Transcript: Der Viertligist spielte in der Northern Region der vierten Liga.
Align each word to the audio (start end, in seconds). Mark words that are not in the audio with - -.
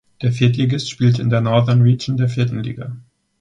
Der 0.23 0.31
Viertligist 0.31 0.89
spielte 0.89 1.21
in 1.21 1.29
der 1.29 1.41
Northern 1.41 1.83
Region 1.83 2.17
der 2.17 2.27
vierten 2.27 2.57
Liga. 2.63 2.97